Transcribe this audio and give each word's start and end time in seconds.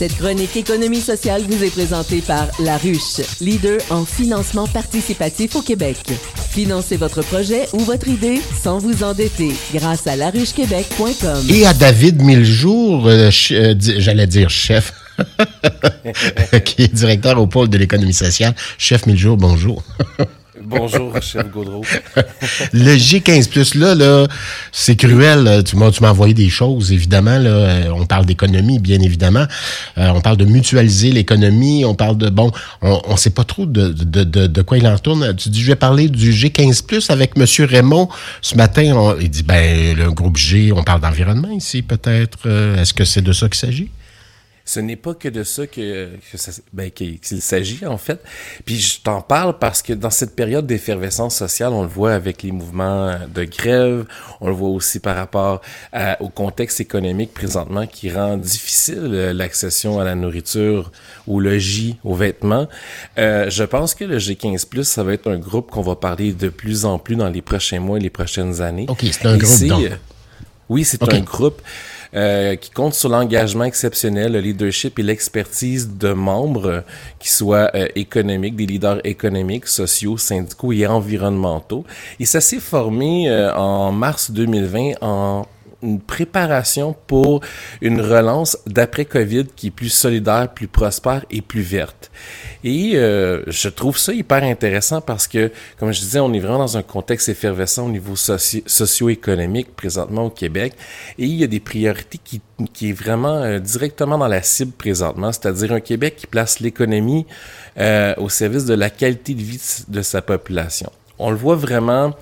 Cette 0.00 0.16
chronique 0.16 0.56
économie 0.56 1.02
sociale 1.02 1.42
vous 1.42 1.62
est 1.62 1.68
présentée 1.68 2.22
par 2.22 2.46
La 2.58 2.78
Ruche, 2.78 3.20
leader 3.42 3.78
en 3.90 4.06
financement 4.06 4.66
participatif 4.66 5.56
au 5.56 5.60
Québec. 5.60 5.98
Financez 6.52 6.96
votre 6.96 7.20
projet 7.20 7.66
ou 7.74 7.80
votre 7.80 8.08
idée 8.08 8.40
sans 8.62 8.78
vous 8.78 9.04
endetter 9.04 9.52
grâce 9.74 10.06
à 10.06 10.16
laruchequebec.com. 10.16 11.44
Et 11.50 11.66
à 11.66 11.74
David 11.74 12.22
Miljour, 12.22 13.08
euh, 13.08 13.28
euh, 13.50 13.74
j'allais 13.78 14.26
dire 14.26 14.48
chef, 14.48 14.94
qui 16.64 16.84
est 16.84 16.94
directeur 16.94 17.38
au 17.38 17.46
pôle 17.46 17.68
de 17.68 17.76
l'économie 17.76 18.14
sociale. 18.14 18.54
Chef 18.78 19.04
Miljour, 19.04 19.36
bonjour. 19.36 19.84
Bonjour, 20.62 21.20
chef 21.22 21.50
Gaudreau. 21.50 21.82
le 22.72 22.96
G15 22.96 23.78
là, 23.78 23.94
là 23.94 24.26
c'est 24.72 24.96
cruel. 24.96 25.62
Tu 25.64 25.76
m'as, 25.76 25.90
envoyé 26.02 26.34
des 26.34 26.50
choses, 26.50 26.92
évidemment. 26.92 27.38
Là. 27.38 27.50
Euh, 27.50 27.90
on 27.94 28.04
parle 28.04 28.26
d'économie, 28.26 28.78
bien 28.78 29.00
évidemment. 29.00 29.46
Euh, 29.96 30.08
on 30.14 30.20
parle 30.20 30.36
de 30.36 30.44
mutualiser 30.44 31.12
l'économie. 31.12 31.84
On 31.84 31.94
parle 31.94 32.18
de, 32.18 32.28
bon, 32.28 32.50
on 32.82 33.12
ne 33.12 33.16
sait 33.16 33.30
pas 33.30 33.44
trop 33.44 33.64
de, 33.64 33.88
de, 33.88 34.24
de, 34.24 34.46
de, 34.46 34.62
quoi 34.62 34.78
il 34.78 34.86
en 34.86 34.94
retourne. 34.94 35.34
Tu 35.36 35.48
dis, 35.48 35.62
je 35.62 35.68
vais 35.68 35.76
parler 35.76 36.08
du 36.08 36.32
G15 36.32 37.10
avec 37.10 37.32
M. 37.36 37.46
Raymond. 37.66 38.08
Ce 38.42 38.54
matin, 38.54 39.14
il 39.20 39.30
dit, 39.30 39.42
ben, 39.42 39.96
le 39.96 40.10
groupe 40.12 40.36
G, 40.36 40.72
on 40.74 40.82
parle 40.82 41.00
d'environnement 41.00 41.50
ici, 41.50 41.82
peut-être. 41.82 42.38
Euh, 42.46 42.80
est-ce 42.80 42.92
que 42.92 43.04
c'est 43.04 43.22
de 43.22 43.32
ça 43.32 43.48
qu'il 43.48 43.58
s'agit? 43.58 43.90
Ce 44.70 44.78
n'est 44.78 44.94
pas 44.94 45.14
que 45.14 45.28
de 45.28 45.42
ça 45.42 45.66
que, 45.66 46.10
ben, 46.72 46.92
qu'il 46.92 47.42
s'agit 47.42 47.84
en 47.86 47.98
fait. 47.98 48.22
Puis 48.64 48.78
je 48.78 49.00
t'en 49.00 49.20
parle 49.20 49.58
parce 49.58 49.82
que 49.82 49.92
dans 49.92 50.10
cette 50.10 50.36
période 50.36 50.64
d'effervescence 50.64 51.34
sociale, 51.34 51.72
on 51.72 51.82
le 51.82 51.88
voit 51.88 52.12
avec 52.12 52.44
les 52.44 52.52
mouvements 52.52 53.16
de 53.34 53.42
grève, 53.42 54.04
on 54.40 54.46
le 54.46 54.54
voit 54.54 54.68
aussi 54.68 55.00
par 55.00 55.16
rapport 55.16 55.60
au 56.20 56.28
contexte 56.28 56.80
économique 56.80 57.34
présentement 57.34 57.88
qui 57.88 58.12
rend 58.12 58.36
difficile 58.36 59.10
euh, 59.12 59.32
l'accession 59.32 59.98
à 59.98 60.04
la 60.04 60.14
nourriture, 60.14 60.92
au 61.26 61.40
logis, 61.40 61.96
aux 62.04 62.14
vêtements. 62.14 62.68
Euh, 63.18 63.50
je 63.50 63.64
pense 63.64 63.96
que 63.96 64.04
le 64.04 64.18
G15+, 64.18 64.84
ça 64.84 65.02
va 65.02 65.14
être 65.14 65.28
un 65.28 65.38
groupe 65.38 65.72
qu'on 65.72 65.82
va 65.82 65.96
parler 65.96 66.32
de 66.32 66.48
plus 66.48 66.84
en 66.84 67.00
plus 67.00 67.16
dans 67.16 67.28
les 67.28 67.42
prochains 67.42 67.80
mois 67.80 67.98
et 67.98 68.02
les 68.02 68.10
prochaines 68.10 68.60
années. 68.60 68.86
OK, 68.88 69.04
c'est 69.10 69.26
un 69.26 69.36
groupe 69.36 69.66
donc. 69.66 69.82
Euh, 69.82 69.96
oui, 70.68 70.84
c'est 70.84 71.02
un 71.02 71.20
groupe. 71.20 71.60
Euh, 72.12 72.56
qui 72.56 72.70
compte 72.70 72.94
sur 72.94 73.08
l'engagement 73.08 73.62
exceptionnel, 73.62 74.32
le 74.32 74.40
leadership 74.40 74.98
et 74.98 75.02
l'expertise 75.02 75.96
de 75.96 76.12
membres 76.12 76.82
qui 77.20 77.30
soient 77.30 77.70
euh, 77.76 77.86
économiques, 77.94 78.56
des 78.56 78.66
leaders 78.66 79.00
économiques, 79.04 79.68
sociaux, 79.68 80.16
syndicaux 80.16 80.72
et 80.72 80.88
environnementaux. 80.88 81.84
Et 82.18 82.24
ça 82.24 82.40
s'est 82.40 82.58
formé 82.58 83.30
euh, 83.30 83.54
en 83.54 83.92
mars 83.92 84.32
2020 84.32 84.94
en 85.00 85.46
une 85.82 86.00
préparation 86.00 86.94
pour 87.06 87.40
une 87.80 88.00
relance 88.00 88.58
d'après 88.66 89.04
Covid 89.04 89.46
qui 89.56 89.68
est 89.68 89.70
plus 89.70 89.88
solidaire, 89.88 90.48
plus 90.54 90.68
prospère 90.68 91.24
et 91.30 91.40
plus 91.40 91.62
verte. 91.62 92.10
Et 92.64 92.92
euh, 92.94 93.42
je 93.46 93.68
trouve 93.68 93.96
ça 93.96 94.12
hyper 94.12 94.42
intéressant 94.42 95.00
parce 95.00 95.26
que, 95.26 95.50
comme 95.78 95.92
je 95.92 96.00
disais, 96.00 96.20
on 96.20 96.32
est 96.32 96.40
vraiment 96.40 96.58
dans 96.58 96.76
un 96.76 96.82
contexte 96.82 97.28
effervescent 97.28 97.86
au 97.86 97.90
niveau 97.90 98.16
socio-économique 98.16 99.74
présentement 99.74 100.26
au 100.26 100.30
Québec 100.30 100.74
et 101.18 101.24
il 101.24 101.36
y 101.36 101.44
a 101.44 101.46
des 101.46 101.60
priorités 101.60 102.18
qui, 102.22 102.40
qui 102.72 102.90
est 102.90 102.92
vraiment 102.92 103.42
euh, 103.42 103.58
directement 103.58 104.18
dans 104.18 104.28
la 104.28 104.42
cible 104.42 104.72
présentement, 104.72 105.32
c'est-à-dire 105.32 105.72
un 105.72 105.80
Québec 105.80 106.16
qui 106.16 106.26
place 106.26 106.60
l'économie 106.60 107.26
euh, 107.78 108.14
au 108.18 108.28
service 108.28 108.66
de 108.66 108.74
la 108.74 108.90
qualité 108.90 109.34
de 109.34 109.42
vie 109.42 109.60
de 109.88 110.02
sa 110.02 110.20
population. 110.20 110.90
On 111.18 111.30
le 111.30 111.36
voit 111.36 111.56
vraiment 111.56 112.14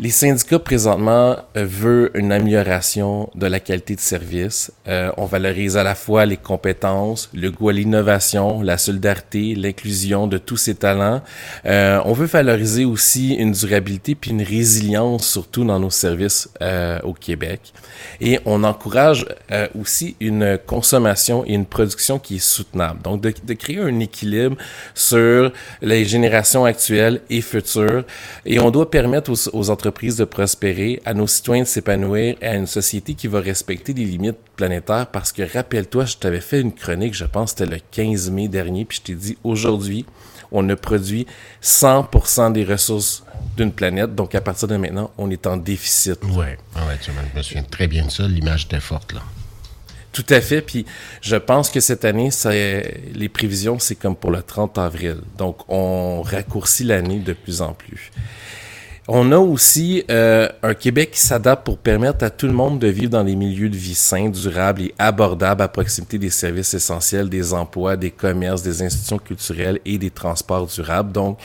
les 0.00 0.08
syndicats 0.08 0.58
présentement 0.58 1.36
euh, 1.58 1.66
veulent 1.66 2.10
une 2.14 2.32
amélioration 2.32 3.28
de 3.34 3.46
la 3.46 3.60
qualité 3.60 3.94
de 3.94 4.00
service. 4.00 4.72
Euh, 4.88 5.12
on 5.18 5.26
valorise 5.26 5.76
à 5.76 5.82
la 5.82 5.94
fois 5.94 6.24
les 6.24 6.38
compétences, 6.38 7.28
le 7.34 7.50
goût 7.50 7.68
à 7.68 7.74
l'innovation, 7.74 8.62
la 8.62 8.78
solidarité, 8.78 9.54
l'inclusion 9.54 10.26
de 10.26 10.38
tous 10.38 10.56
ces 10.56 10.74
talents. 10.74 11.20
Euh, 11.66 12.00
on 12.06 12.14
veut 12.14 12.24
valoriser 12.24 12.86
aussi 12.86 13.34
une 13.34 13.52
durabilité 13.52 14.14
puis 14.14 14.30
une 14.30 14.42
résilience 14.42 15.28
surtout 15.28 15.64
dans 15.64 15.78
nos 15.78 15.90
services 15.90 16.48
euh, 16.62 16.98
au 17.02 17.12
Québec. 17.12 17.60
Et 18.22 18.40
on 18.46 18.64
encourage 18.64 19.26
euh, 19.52 19.68
aussi 19.78 20.16
une 20.18 20.58
consommation 20.66 21.44
et 21.44 21.52
une 21.52 21.66
production 21.66 22.18
qui 22.18 22.36
est 22.36 22.38
soutenable. 22.38 23.02
Donc 23.02 23.20
de, 23.20 23.34
de 23.44 23.52
créer 23.52 23.80
un 23.80 24.00
équilibre 24.00 24.56
sur 24.94 25.52
les 25.82 26.06
générations 26.06 26.64
actuelles 26.64 27.20
et 27.28 27.42
futures. 27.42 28.04
Et 28.46 28.58
on 28.60 28.70
doit 28.70 28.90
permettre 28.90 29.30
aux, 29.30 29.54
aux 29.54 29.68
entreprises 29.68 29.89
de 29.90 30.24
prospérer, 30.24 31.00
à 31.04 31.14
nos 31.14 31.26
citoyens 31.26 31.62
de 31.64 31.68
s'épanouir 31.68 32.36
et 32.40 32.46
à 32.46 32.54
une 32.54 32.66
société 32.66 33.14
qui 33.14 33.26
va 33.26 33.40
respecter 33.40 33.92
les 33.92 34.04
limites 34.04 34.38
planétaires 34.56 35.06
parce 35.06 35.32
que 35.32 35.42
rappelle-toi, 35.42 36.06
je 36.06 36.16
t'avais 36.16 36.40
fait 36.40 36.60
une 36.60 36.72
chronique, 36.72 37.14
je 37.14 37.24
pense 37.24 37.52
que 37.52 37.58
c'était 37.58 37.74
le 37.74 37.80
15 37.90 38.30
mai 38.30 38.48
dernier, 38.48 38.84
puis 38.84 38.98
je 38.98 39.02
t'ai 39.02 39.14
dit 39.14 39.38
aujourd'hui, 39.44 40.06
on 40.52 40.68
a 40.68 40.76
produit 40.76 41.26
100% 41.62 42.52
des 42.52 42.64
ressources 42.64 43.24
d'une 43.56 43.72
planète, 43.72 44.14
donc 44.14 44.34
à 44.34 44.40
partir 44.40 44.68
de 44.68 44.76
maintenant, 44.76 45.10
on 45.18 45.30
est 45.30 45.46
en 45.46 45.56
déficit. 45.56 46.18
Ah 46.24 46.38
ouais 46.38 46.58
tu 47.00 47.10
me 47.36 47.42
souviens 47.42 47.62
très 47.62 47.86
bien 47.86 48.06
de 48.06 48.10
ça, 48.10 48.26
l'image 48.26 48.64
était 48.64 48.80
forte 48.80 49.12
là. 49.12 49.20
Tout 50.12 50.26
à 50.28 50.40
fait. 50.40 50.60
Puis 50.60 50.86
je 51.22 51.36
pense 51.36 51.70
que 51.70 51.78
cette 51.78 52.04
année, 52.04 52.30
les 53.14 53.28
prévisions, 53.28 53.78
c'est 53.78 53.94
comme 53.94 54.16
pour 54.16 54.32
le 54.32 54.42
30 54.42 54.76
avril. 54.78 55.18
Donc, 55.38 55.58
on 55.68 56.22
raccourcit 56.22 56.82
l'année 56.82 57.20
de 57.20 57.32
plus 57.32 57.62
en 57.62 57.74
plus. 57.74 58.10
On 59.12 59.32
a 59.32 59.38
aussi 59.38 60.04
euh, 60.08 60.48
un 60.62 60.72
Québec 60.72 61.10
qui 61.10 61.18
s'adapte 61.18 61.64
pour 61.64 61.78
permettre 61.78 62.24
à 62.24 62.30
tout 62.30 62.46
le 62.46 62.52
monde 62.52 62.78
de 62.78 62.86
vivre 62.86 63.10
dans 63.10 63.24
des 63.24 63.34
milieux 63.34 63.68
de 63.68 63.76
vie 63.76 63.96
sains, 63.96 64.28
durables 64.28 64.82
et 64.82 64.94
abordables 65.00 65.62
à 65.62 65.66
proximité 65.66 66.16
des 66.16 66.30
services 66.30 66.74
essentiels, 66.74 67.28
des 67.28 67.52
emplois, 67.52 67.96
des 67.96 68.12
commerces, 68.12 68.62
des 68.62 68.82
institutions 68.82 69.18
culturelles 69.18 69.80
et 69.84 69.98
des 69.98 70.10
transports 70.10 70.68
durables. 70.68 71.10
Donc, 71.10 71.40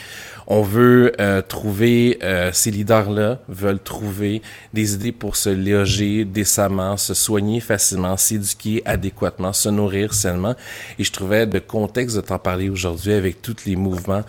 on 0.46 0.62
veut 0.62 1.10
euh, 1.18 1.42
trouver, 1.42 2.20
euh, 2.22 2.50
ces 2.52 2.70
leaders-là 2.70 3.40
veulent 3.48 3.80
trouver 3.80 4.42
des 4.72 4.94
idées 4.94 5.10
pour 5.10 5.34
se 5.34 5.50
loger 5.50 6.24
décemment, 6.24 6.96
se 6.96 7.14
soigner 7.14 7.58
facilement, 7.58 8.16
s'éduquer 8.16 8.82
adéquatement, 8.84 9.52
se 9.52 9.70
nourrir 9.70 10.14
sainement. 10.14 10.54
Et 11.00 11.02
je 11.02 11.10
trouvais 11.10 11.48
de 11.48 11.58
contexte 11.58 12.14
de 12.14 12.20
t'en 12.20 12.38
parler 12.38 12.68
aujourd'hui 12.68 13.12
avec 13.12 13.42
tous 13.42 13.56
les 13.66 13.74
mouvements 13.74 14.22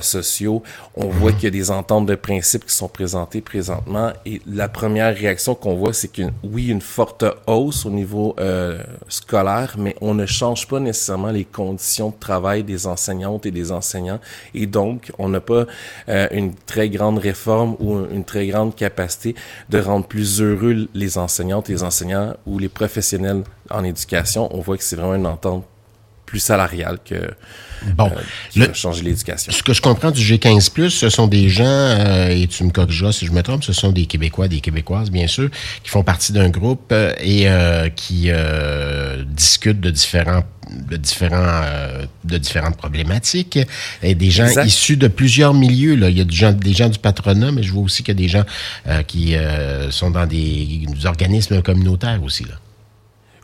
sociaux. 0.00 0.62
On 0.94 1.08
voit 1.08 1.32
qu'il 1.32 1.44
y 1.44 1.46
a 1.48 1.50
des 1.50 1.72
ententes 1.72 2.06
de 2.06 2.14
principe 2.14 2.67
qui 2.68 2.74
sont 2.74 2.88
présentés 2.88 3.40
présentement. 3.40 4.12
Et 4.26 4.40
la 4.46 4.68
première 4.68 5.14
réaction 5.14 5.54
qu'on 5.54 5.74
voit, 5.74 5.92
c'est 5.92 6.08
qu'une 6.08 6.32
oui, 6.44 6.68
une 6.68 6.80
forte 6.80 7.24
hausse 7.46 7.86
au 7.86 7.90
niveau 7.90 8.36
euh, 8.38 8.82
scolaire, 9.08 9.74
mais 9.78 9.96
on 10.00 10.14
ne 10.14 10.26
change 10.26 10.68
pas 10.68 10.78
nécessairement 10.78 11.30
les 11.30 11.44
conditions 11.44 12.10
de 12.10 12.18
travail 12.20 12.62
des 12.62 12.86
enseignantes 12.86 13.46
et 13.46 13.50
des 13.50 13.72
enseignants. 13.72 14.20
Et 14.54 14.66
donc, 14.66 15.10
on 15.18 15.28
n'a 15.28 15.40
pas 15.40 15.66
euh, 16.08 16.28
une 16.30 16.54
très 16.54 16.88
grande 16.90 17.18
réforme 17.18 17.76
ou 17.80 18.04
une 18.10 18.24
très 18.24 18.46
grande 18.46 18.74
capacité 18.76 19.34
de 19.70 19.80
rendre 19.80 20.06
plus 20.06 20.40
heureux 20.40 20.88
les 20.94 21.18
enseignantes, 21.18 21.68
les 21.68 21.82
enseignants 21.82 22.34
ou 22.46 22.58
les 22.58 22.68
professionnels 22.68 23.42
en 23.70 23.82
éducation. 23.82 24.48
On 24.54 24.60
voit 24.60 24.76
que 24.76 24.84
c'est 24.84 24.96
vraiment 24.96 25.14
une 25.14 25.26
entente 25.26 25.64
plus 26.28 26.40
salariale 26.40 26.98
que 27.04 27.16
bon, 27.96 28.10
euh, 28.58 28.74
changer 28.74 29.02
l'éducation. 29.02 29.50
Ce 29.50 29.62
que 29.62 29.72
je 29.72 29.80
comprends 29.80 30.10
du 30.10 30.20
G15+, 30.20 30.90
ce 30.90 31.08
sont 31.08 31.26
des 31.26 31.48
gens, 31.48 31.64
euh, 31.64 32.28
et 32.28 32.46
tu 32.46 32.64
me 32.64 32.70
corrigeras 32.70 33.12
si 33.12 33.24
je 33.24 33.32
me 33.32 33.42
trompe, 33.42 33.64
ce 33.64 33.72
sont 33.72 33.92
des 33.92 34.04
Québécois, 34.04 34.46
des 34.46 34.60
Québécoises, 34.60 35.10
bien 35.10 35.26
sûr, 35.26 35.48
qui 35.82 35.90
font 35.90 36.02
partie 36.02 36.32
d'un 36.32 36.50
groupe 36.50 36.92
euh, 36.92 37.14
et 37.20 37.46
qui 37.96 38.30
discutent 39.26 39.80
de 39.80 39.90
différents 39.90 40.44
de 40.70 40.98
différents 40.98 41.62
de 42.24 42.36
différentes 42.36 42.76
problématiques. 42.76 43.58
Et 44.02 44.14
des 44.14 44.30
gens 44.30 44.48
issus 44.62 44.98
de 44.98 45.08
plusieurs 45.08 45.54
milieux 45.54 45.96
là. 45.96 46.10
Il 46.10 46.18
y 46.18 46.20
a 46.20 46.24
des 46.24 46.34
gens 46.34 46.52
des 46.52 46.74
gens 46.74 46.90
du 46.90 46.98
patronat 46.98 47.52
mais 47.52 47.62
je 47.62 47.72
vois 47.72 47.84
aussi 47.84 48.02
qu'il 48.02 48.14
y 48.14 48.18
a 48.18 48.22
des 48.22 48.28
gens 48.28 48.44
qui 49.06 49.34
sont 49.90 50.10
dans 50.10 50.26
des, 50.26 50.84
des 50.86 51.06
organismes 51.06 51.62
communautaires 51.62 52.22
aussi 52.22 52.44
là 52.44 52.56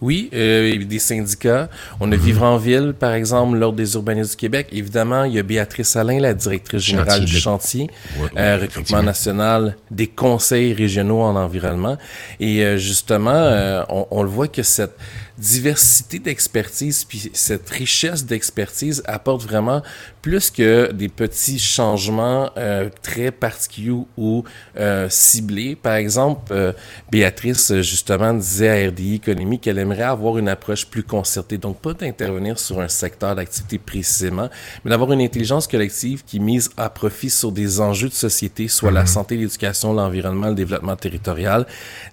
oui, 0.05 0.29
euh, 0.35 0.85
des 0.85 0.99
syndicats. 0.99 1.71
On 1.99 2.13
a 2.13 2.17
Vivre 2.17 2.43
en 2.43 2.59
Ville, 2.59 2.93
par 2.99 3.15
exemple, 3.15 3.57
l'Ordre 3.57 3.79
des 3.79 3.95
urbanistes 3.95 4.33
du 4.33 4.37
Québec. 4.37 4.69
Évidemment, 4.71 5.25
il 5.25 5.33
y 5.33 5.39
a 5.39 5.43
Béatrice 5.43 5.97
Alain, 5.97 6.21
la 6.21 6.35
directrice 6.35 6.83
générale 6.83 7.25
du 7.25 7.35
chantier, 7.35 7.89
euh, 8.37 8.59
recrutement 8.61 9.03
national 9.03 9.77
des 9.91 10.07
conseils 10.07 10.75
régionaux 10.75 11.23
en 11.23 11.35
environnement. 11.37 11.97
Et 12.39 12.63
euh, 12.63 12.77
justement, 12.77 13.31
euh, 13.31 13.83
on, 13.89 14.07
on, 14.11 14.23
le 14.23 14.29
voit 14.29 14.49
que 14.49 14.63
cette 14.63 14.99
diversité 15.39 16.19
d'expertise 16.21 17.05
puis 17.05 17.31
cette 17.33 17.69
richesse 17.71 18.25
d'expertise 18.25 19.03
apporte 19.07 19.43
vraiment 19.43 19.83
plus 20.23 20.51
que 20.51 20.93
des 20.93 21.09
petits 21.09 21.59
changements 21.59 22.51
euh, 22.57 22.89
très 23.03 23.31
particuliers 23.31 24.05
ou 24.17 24.45
euh, 24.79 25.09
ciblés. 25.11 25.77
Par 25.77 25.95
exemple, 25.95 26.53
euh, 26.53 26.73
Béatrice 27.11 27.81
justement 27.83 28.33
disait 28.33 28.87
à 28.87 28.89
RDI 28.89 29.17
Économie 29.17 29.59
qu'elle 29.59 29.79
aimerait 29.79 29.94
avoir 30.03 30.39
une 30.39 30.49
approche 30.49 30.87
plus 30.87 31.03
concertée, 31.03 31.59
donc 31.59 31.79
pas 31.79 31.95
d'intervenir 31.95 32.59
sur 32.59 32.81
un 32.81 32.89
secteur 32.89 33.35
d'activité 33.35 33.79
précisément, 33.79 34.49
mais 34.85 34.91
d'avoir 34.91 35.13
une 35.13 35.21
intelligence 35.21 35.67
collective 35.67 36.25
qui 36.25 36.41
mise 36.41 36.71
à 36.77 36.91
profit 36.91 37.31
sur 37.31 37.53
des 37.53 37.81
enjeux 37.81 38.09
de 38.09 38.15
société, 38.15 38.69
soit 38.69 38.91
la 38.91 39.03
mhm. 39.03 39.07
santé, 39.07 39.37
l'éducation, 39.37 39.93
l'environnement, 39.93 40.49
le 40.49 40.55
développement 40.55 40.97
territorial. 40.97 41.67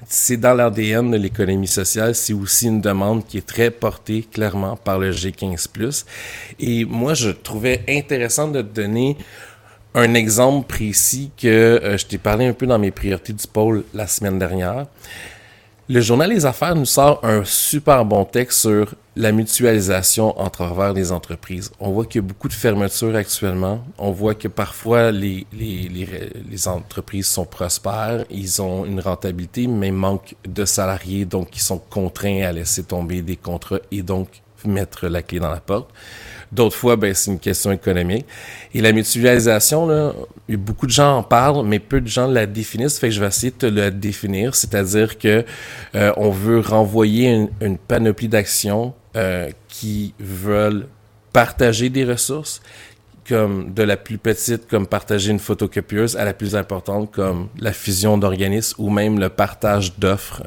C'est 0.07 0.37
dans 0.37 0.53
l'ADN 0.53 1.11
de 1.11 1.17
l'économie 1.17 1.67
sociale, 1.67 2.15
c'est 2.15 2.33
aussi 2.33 2.67
une 2.67 2.81
demande 2.81 3.25
qui 3.25 3.37
est 3.37 3.45
très 3.45 3.71
portée 3.71 4.27
clairement 4.31 4.75
par 4.75 4.99
le 4.99 5.11
G15+. 5.11 6.05
Et 6.59 6.85
moi, 6.85 7.13
je 7.13 7.29
trouvais 7.29 7.83
intéressant 7.87 8.47
de 8.47 8.61
te 8.61 8.75
donner 8.81 9.17
un 9.93 10.13
exemple 10.13 10.67
précis 10.67 11.31
que 11.37 11.47
euh, 11.47 11.97
je 11.97 12.05
t'ai 12.05 12.17
parlé 12.17 12.45
un 12.47 12.53
peu 12.53 12.65
dans 12.65 12.79
mes 12.79 12.91
priorités 12.91 13.33
du 13.33 13.45
pôle 13.47 13.83
la 13.93 14.07
semaine 14.07 14.39
dernière. 14.39 14.85
Le 15.89 15.99
journal 15.99 16.29
Les 16.29 16.45
Affaires 16.45 16.75
nous 16.75 16.85
sort 16.85 17.19
un 17.23 17.43
super 17.43 18.05
bon 18.05 18.23
texte 18.23 18.59
sur 18.59 18.93
la 19.15 19.31
mutualisation 19.31 20.39
en 20.39 20.49
travers 20.49 20.93
des 20.93 21.11
entreprises. 21.11 21.71
On 21.79 21.91
voit 21.91 22.05
qu'il 22.05 22.21
y 22.21 22.23
a 22.23 22.27
beaucoup 22.27 22.47
de 22.47 22.53
fermetures 22.53 23.15
actuellement. 23.15 23.83
On 23.97 24.11
voit 24.11 24.35
que 24.35 24.47
parfois 24.47 25.11
les, 25.11 25.45
les, 25.51 25.89
les, 25.89 26.07
les, 26.49 26.67
entreprises 26.67 27.27
sont 27.27 27.45
prospères, 27.45 28.25
ils 28.29 28.61
ont 28.61 28.85
une 28.85 29.01
rentabilité, 29.01 29.67
mais 29.67 29.91
manquent 29.91 30.35
de 30.47 30.65
salariés, 30.65 31.25
donc 31.25 31.49
ils 31.57 31.61
sont 31.61 31.79
contraints 31.79 32.43
à 32.43 32.51
laisser 32.51 32.83
tomber 32.83 33.21
des 33.21 33.35
contrats 33.35 33.79
et 33.91 34.03
donc 34.03 34.29
mettre 34.63 35.07
la 35.07 35.23
clé 35.23 35.39
dans 35.39 35.49
la 35.49 35.59
porte. 35.59 35.89
D'autres 36.51 36.75
fois, 36.75 36.97
ben, 36.97 37.13
c'est 37.13 37.31
une 37.31 37.39
question 37.39 37.71
économique. 37.71 38.25
Et 38.73 38.81
la 38.81 38.91
mutualisation, 38.91 39.87
là, 39.87 40.13
beaucoup 40.49 40.85
de 40.85 40.91
gens 40.91 41.17
en 41.17 41.23
parlent, 41.23 41.65
mais 41.65 41.79
peu 41.79 42.01
de 42.01 42.07
gens 42.07 42.27
la 42.27 42.45
définissent. 42.45 42.99
Fait 42.99 43.07
que 43.07 43.15
je 43.15 43.21
vais 43.21 43.27
essayer 43.27 43.51
de 43.51 43.57
te 43.57 43.65
la 43.65 43.89
définir. 43.89 44.53
C'est-à-dire 44.55 45.17
que 45.17 45.45
euh, 45.95 46.11
on 46.17 46.29
veut 46.29 46.59
renvoyer 46.59 47.31
une, 47.31 47.49
une 47.61 47.77
panoplie 47.77 48.27
d'actions 48.27 48.93
euh, 49.15 49.49
qui 49.69 50.13
veulent 50.19 50.87
partager 51.33 51.89
des 51.89 52.03
ressources, 52.03 52.61
comme 53.31 53.73
de 53.73 53.83
la 53.83 53.95
plus 53.95 54.17
petite, 54.17 54.67
comme 54.67 54.85
partager 54.85 55.31
une 55.31 55.39
photocopieuse, 55.39 56.17
à 56.17 56.25
la 56.25 56.33
plus 56.33 56.53
importante, 56.53 57.11
comme 57.13 57.47
la 57.57 57.71
fusion 57.71 58.17
d'organismes 58.17 58.75
ou 58.77 58.89
même 58.89 59.19
le 59.19 59.29
partage 59.29 59.97
d'offres. 59.97 60.43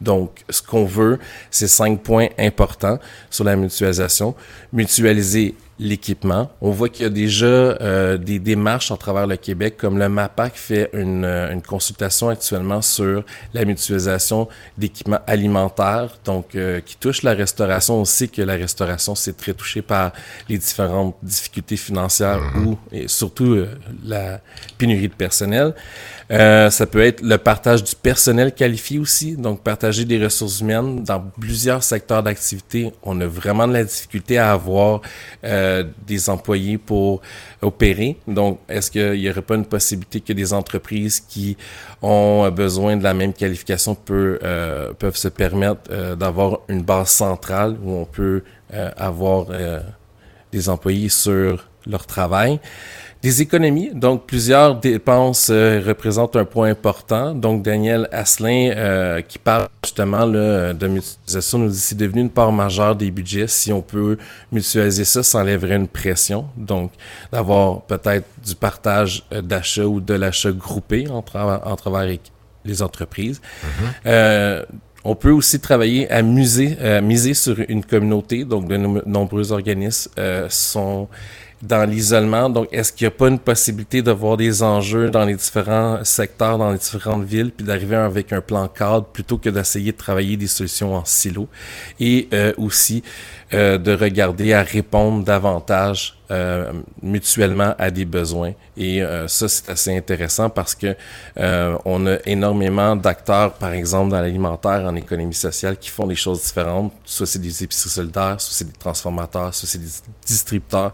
Donc, 0.00 0.44
ce 0.48 0.62
qu'on 0.62 0.84
veut, 0.84 1.18
c'est 1.50 1.66
cinq 1.66 2.00
points 2.00 2.28
importants 2.38 3.00
sur 3.28 3.42
la 3.42 3.56
mutualisation. 3.56 4.36
Mutualiser 4.72 5.56
l'équipement. 5.78 6.50
On 6.60 6.70
voit 6.70 6.88
qu'il 6.88 7.04
y 7.04 7.06
a 7.06 7.10
déjà 7.10 7.46
euh, 7.46 8.18
des 8.18 8.38
démarches 8.38 8.90
à 8.90 8.96
travers 8.96 9.26
le 9.26 9.36
Québec, 9.36 9.76
comme 9.76 9.98
le 9.98 10.08
MAPAC 10.08 10.56
fait 10.56 10.90
une, 10.92 11.24
euh, 11.24 11.52
une 11.52 11.62
consultation 11.62 12.28
actuellement 12.28 12.82
sur 12.82 13.24
la 13.54 13.64
mutualisation 13.64 14.48
d'équipements 14.76 15.20
alimentaires, 15.26 16.18
donc 16.24 16.54
euh, 16.54 16.80
qui 16.80 16.96
touche 16.96 17.22
la 17.22 17.32
restauration. 17.32 18.00
On 18.00 18.04
sait 18.04 18.28
que 18.28 18.42
la 18.42 18.54
restauration, 18.54 19.14
c'est 19.14 19.36
très 19.36 19.54
touché 19.54 19.82
par 19.82 20.12
les 20.48 20.58
différentes 20.58 21.16
difficultés 21.22 21.76
financières 21.76 22.40
mm-hmm. 22.40 22.64
ou 22.64 22.78
et 22.92 23.08
surtout 23.08 23.64
la 24.04 24.40
pénurie 24.78 25.08
de 25.08 25.14
personnel. 25.14 25.74
ça 26.30 26.86
peut 26.86 27.02
être 27.02 27.22
le 27.22 27.38
partage 27.38 27.84
du 27.84 27.94
personnel 27.94 28.52
qualifié 28.52 28.98
aussi, 28.98 29.36
donc 29.36 29.62
partager 29.62 30.04
des 30.04 30.22
ressources 30.22 30.60
humaines 30.60 31.04
dans 31.04 31.20
plusieurs 31.20 31.82
secteurs 31.82 32.22
d'activité. 32.22 32.92
On 33.02 33.20
a 33.20 33.26
vraiment 33.26 33.68
de 33.68 33.74
la 33.74 33.84
difficulté 33.84 34.38
à 34.38 34.52
avoir 34.52 35.00
euh, 35.44 35.67
des 36.06 36.30
employés 36.30 36.78
pour 36.78 37.20
opérer. 37.62 38.16
Donc, 38.26 38.60
est-ce 38.68 38.90
qu'il 38.90 39.12
n'y 39.12 39.30
aurait 39.30 39.42
pas 39.42 39.54
une 39.54 39.64
possibilité 39.64 40.20
que 40.20 40.32
des 40.32 40.52
entreprises 40.52 41.20
qui 41.20 41.56
ont 42.02 42.48
besoin 42.50 42.96
de 42.96 43.02
la 43.02 43.14
même 43.14 43.32
qualification 43.32 43.96
euh, 44.10 44.92
peuvent 44.98 45.16
se 45.16 45.28
permettre 45.28 45.82
euh, 45.90 46.16
d'avoir 46.16 46.60
une 46.68 46.82
base 46.82 47.08
centrale 47.08 47.76
où 47.82 47.92
on 47.92 48.04
peut 48.04 48.42
avoir 48.96 49.46
des 50.52 50.68
employés 50.68 51.08
sur 51.08 51.66
leur 51.86 52.06
travail? 52.06 52.60
Des 53.20 53.42
économies, 53.42 53.90
donc 53.92 54.26
plusieurs 54.26 54.76
dépenses 54.76 55.48
euh, 55.50 55.82
représentent 55.84 56.36
un 56.36 56.44
point 56.44 56.70
important. 56.70 57.34
Donc 57.34 57.64
Daniel 57.64 58.08
Asselin, 58.12 58.70
euh, 58.76 59.22
qui 59.22 59.40
parle 59.40 59.66
justement 59.82 60.24
là, 60.24 60.72
de 60.72 60.86
mutualisation, 60.86 61.58
nous 61.58 61.68
dit 61.68 61.78
c'est 61.78 61.96
devenu 61.98 62.20
une 62.20 62.30
part 62.30 62.52
majeure 62.52 62.94
des 62.94 63.10
budgets. 63.10 63.48
Si 63.48 63.72
on 63.72 63.82
peut 63.82 64.18
mutualiser 64.52 65.04
ça, 65.04 65.24
ça 65.24 65.38
enlèverait 65.38 65.74
une 65.74 65.88
pression. 65.88 66.46
Donc 66.56 66.92
d'avoir 67.32 67.80
peut-être 67.82 68.26
du 68.46 68.54
partage 68.54 69.24
euh, 69.32 69.42
d'achat 69.42 69.84
ou 69.84 70.00
de 70.00 70.14
l'achat 70.14 70.52
groupé 70.52 71.08
en, 71.08 71.20
travers 71.22 72.06
les 72.64 72.82
entreprises. 72.82 73.40
Mm-hmm. 74.06 74.64
On 75.04 75.14
peut 75.14 75.30
aussi 75.30 75.58
travailler 75.58 76.10
à 76.10 76.22
miser, 76.22 76.76
miser 77.02 77.32
sur 77.32 77.56
une 77.68 77.84
communauté. 77.84 78.44
Donc, 78.44 78.68
de 78.68 78.76
nombreux 78.76 79.52
organismes 79.52 80.10
sont 80.50 81.08
dans 81.62 81.88
l'isolement. 81.88 82.48
Donc, 82.48 82.68
est-ce 82.72 82.92
qu'il 82.92 83.06
n'y 83.06 83.14
a 83.14 83.16
pas 83.16 83.28
une 83.28 83.38
possibilité 83.38 84.02
de 84.02 84.10
voir 84.10 84.36
des 84.36 84.62
enjeux 84.62 85.10
dans 85.10 85.24
les 85.24 85.34
différents 85.34 86.04
secteurs, 86.04 86.58
dans 86.58 86.72
les 86.72 86.78
différentes 86.78 87.24
villes, 87.24 87.50
puis 87.50 87.66
d'arriver 87.66 87.96
avec 87.96 88.32
un 88.32 88.40
plan 88.40 88.68
cadre 88.68 89.06
plutôt 89.06 89.38
que 89.38 89.50
d'essayer 89.50 89.92
de 89.92 89.96
travailler 89.96 90.36
des 90.36 90.46
solutions 90.46 90.94
en 90.94 91.04
silo? 91.04 91.48
Et 92.00 92.28
euh, 92.32 92.52
aussi 92.56 93.02
euh, 93.54 93.78
de 93.78 93.94
regarder 93.94 94.52
à 94.52 94.62
répondre 94.62 95.24
davantage 95.24 96.18
euh, 96.30 96.72
mutuellement 97.02 97.74
à 97.78 97.90
des 97.90 98.04
besoins. 98.04 98.52
Et 98.76 99.02
euh, 99.02 99.26
ça, 99.28 99.48
c'est 99.48 99.70
assez 99.70 99.96
intéressant 99.96 100.50
parce 100.50 100.74
que 100.74 100.94
euh, 101.38 101.78
on 101.86 102.06
a 102.06 102.18
énormément 102.26 102.94
d'acteurs, 102.94 103.54
par 103.54 103.72
exemple, 103.72 104.10
dans 104.10 104.20
l'alimentaire, 104.20 104.84
en 104.84 104.94
économie 104.94 105.32
sociale, 105.32 105.78
qui 105.78 105.88
font 105.88 106.06
des 106.06 106.14
choses 106.16 106.42
différentes. 106.42 106.92
Soit 107.06 107.26
c'est 107.26 107.38
des 107.38 107.64
épiceries 107.64 107.88
solidaires, 107.88 108.38
soit 108.38 108.52
c'est 108.52 108.70
des 108.70 108.78
transformateurs, 108.78 109.54
soit 109.54 109.66
c'est 109.66 109.78
des 109.78 109.88
distributeurs. 110.26 110.92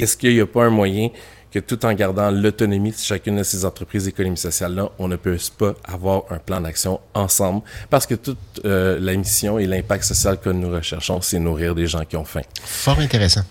Est-ce 0.00 0.16
qu'il 0.16 0.34
n'y 0.34 0.40
a 0.40 0.46
pas 0.46 0.64
un 0.64 0.70
moyen 0.70 1.08
que 1.52 1.58
tout 1.60 1.84
en 1.86 1.92
gardant 1.92 2.30
l'autonomie 2.30 2.90
de 2.90 2.96
chacune 2.96 3.36
de 3.36 3.42
ces 3.42 3.64
entreprises 3.64 4.04
d'économie 4.04 4.36
sociale-là, 4.36 4.90
on 4.98 5.06
ne 5.06 5.16
peut 5.16 5.36
pas 5.56 5.74
avoir 5.84 6.24
un 6.30 6.38
plan 6.38 6.60
d'action 6.60 7.00
ensemble? 7.14 7.62
Parce 7.90 8.06
que 8.06 8.14
toute 8.16 8.38
la 8.64 9.14
mission 9.14 9.58
et 9.58 9.66
l'impact 9.66 10.04
social 10.04 10.38
que 10.40 10.50
nous 10.50 10.70
recherchons, 10.70 11.20
c'est 11.20 11.38
nourrir 11.38 11.74
des 11.74 11.86
gens 11.86 12.04
qui 12.04 12.16
ont 12.16 12.24
faim. 12.24 12.42
Fort 12.64 12.98
intéressant. 12.98 13.42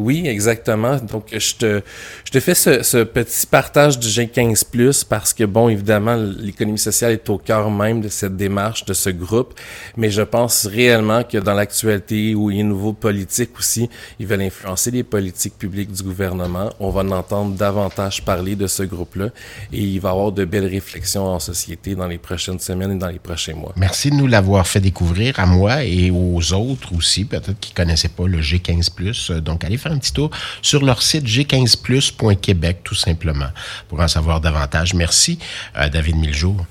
Oui, 0.00 0.26
exactement. 0.26 0.96
Donc, 0.96 1.26
je 1.32 1.54
te, 1.54 1.82
je 2.24 2.30
te 2.30 2.40
fais 2.40 2.54
ce, 2.54 2.82
ce 2.82 3.04
petit 3.04 3.46
partage 3.46 3.98
du 3.98 4.08
G15+, 4.08 5.04
parce 5.06 5.34
que, 5.34 5.44
bon, 5.44 5.68
évidemment, 5.68 6.16
l'économie 6.16 6.78
sociale 6.78 7.12
est 7.12 7.28
au 7.28 7.36
cœur 7.36 7.70
même 7.70 8.00
de 8.00 8.08
cette 8.08 8.36
démarche, 8.36 8.84
de 8.86 8.94
ce 8.94 9.10
groupe, 9.10 9.54
mais 9.96 10.10
je 10.10 10.22
pense 10.22 10.66
réellement 10.66 11.22
que 11.22 11.38
dans 11.38 11.54
l'actualité, 11.54 12.34
où 12.34 12.50
il 12.50 12.56
y 12.56 12.58
a 12.58 12.62
une 12.62 12.68
nouvelle 12.70 12.94
politique 12.94 13.50
aussi, 13.58 13.90
ils 14.18 14.26
veulent 14.26 14.42
influencer 14.42 14.90
les 14.90 15.02
politiques 15.02 15.58
publiques 15.58 15.92
du 15.92 16.02
gouvernement. 16.02 16.70
On 16.80 16.90
va 16.90 17.02
en 17.02 17.10
entendre 17.10 17.54
davantage 17.54 18.24
parler 18.24 18.56
de 18.56 18.66
ce 18.66 18.82
groupe-là, 18.82 19.28
et 19.72 19.80
il 19.80 20.00
va 20.00 20.08
y 20.08 20.12
avoir 20.12 20.32
de 20.32 20.44
belles 20.44 20.66
réflexions 20.66 21.26
en 21.26 21.38
société 21.38 21.94
dans 21.94 22.06
les 22.06 22.18
prochaines 22.18 22.58
semaines 22.58 22.92
et 22.92 22.98
dans 22.98 23.08
les 23.08 23.18
prochains 23.18 23.54
mois. 23.54 23.72
Merci 23.76 24.10
de 24.10 24.16
nous 24.16 24.26
l'avoir 24.26 24.66
fait 24.66 24.80
découvrir 24.80 25.38
à 25.38 25.46
moi 25.46 25.84
et 25.84 26.10
aux 26.10 26.52
autres 26.54 26.94
aussi, 26.96 27.24
peut-être 27.26 27.58
qui 27.60 27.72
connaissaient 27.72 28.08
pas 28.08 28.26
le 28.26 28.40
G15+. 28.40 29.40
Donc, 29.40 29.64
allez 29.64 29.76
faire 29.76 29.89
un 29.90 29.98
petit 29.98 30.12
tour 30.12 30.30
sur 30.62 30.84
leur 30.84 31.02
site 31.02 31.26
g15plus.québec, 31.26 32.80
tout 32.84 32.94
simplement, 32.94 33.50
pour 33.88 34.00
en 34.00 34.08
savoir 34.08 34.40
davantage. 34.40 34.94
Merci, 34.94 35.38
euh, 35.76 35.88
David 35.88 36.16
Miljour. 36.16 36.64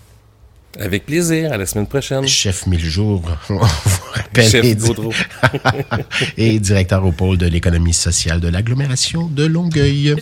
Avec 0.80 1.06
plaisir. 1.06 1.52
À 1.52 1.58
la 1.58 1.66
semaine 1.66 1.88
prochaine. 1.88 2.28
Chef 2.28 2.68
Miljour, 2.68 3.24
on 3.50 3.56
vous 3.56 4.00
rappelle. 4.14 4.50
Chef 4.50 4.64
et, 4.64 4.78
et 6.38 6.60
directeur 6.60 7.04
au 7.06 7.12
pôle 7.12 7.38
de 7.38 7.48
l'économie 7.48 7.94
sociale 7.94 8.40
de 8.40 8.48
l'agglomération 8.48 9.28
de 9.28 9.46
Longueuil. 9.46 10.16